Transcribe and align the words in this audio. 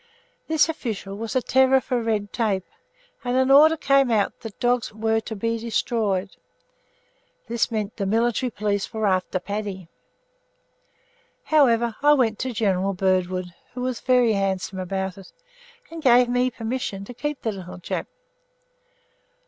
This 0.47 0.67
official 0.67 1.15
was 1.15 1.35
a 1.35 1.43
terror 1.43 1.79
for 1.79 2.01
red 2.01 2.33
tape, 2.33 2.65
and 3.23 3.37
an 3.37 3.51
order 3.51 3.77
came 3.77 4.09
out 4.09 4.39
that 4.39 4.59
dogs 4.59 4.91
were 4.91 5.19
to 5.19 5.35
be 5.35 5.59
destroyed. 5.59 6.37
That 7.47 7.71
meant 7.71 7.97
that 7.97 8.05
the 8.05 8.09
Military 8.09 8.49
Police 8.49 8.91
were 8.91 9.05
after 9.05 9.39
Paddy. 9.39 9.89
However, 11.43 11.97
I 12.01 12.13
went 12.13 12.39
to 12.39 12.51
General 12.51 12.93
Birdwood, 12.95 13.53
who 13.75 13.81
was 13.81 13.99
very 13.99 14.33
handsome 14.33 14.79
about 14.79 15.19
it, 15.19 15.31
and 15.91 16.01
gave 16.01 16.27
me 16.27 16.49
permission 16.49 17.05
to 17.05 17.13
keep 17.13 17.43
the 17.43 17.51
little 17.51 17.77
chap. 17.77 18.07